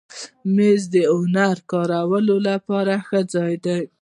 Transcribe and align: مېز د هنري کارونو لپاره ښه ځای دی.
مېز 0.55 0.81
د 0.93 0.95
هنري 1.17 1.61
کارونو 1.71 2.35
لپاره 2.47 2.93
ښه 3.07 3.19
ځای 3.33 3.53
دی. 3.65 3.81